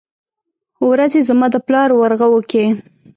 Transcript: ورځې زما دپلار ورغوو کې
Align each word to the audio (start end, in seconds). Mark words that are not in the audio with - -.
ورځې 0.89 1.19
زما 1.29 1.47
دپلار 1.55 1.89
ورغوو 1.95 2.41
کې 2.51 2.65